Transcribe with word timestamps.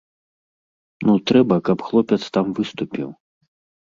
Ну 1.09 1.13
трэба, 1.31 1.55
каб 1.69 1.83
хлопец 1.89 2.19
там 2.37 2.45
выступіў. 2.61 3.09